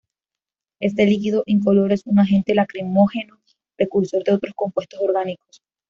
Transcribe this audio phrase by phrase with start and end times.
[0.79, 3.39] Este líquido incoloro es un agente lacrimógeno,
[3.77, 5.61] precursor de otros compuestos orgánicos.